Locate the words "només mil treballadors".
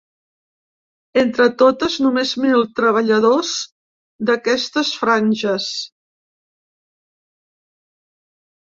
2.05-3.53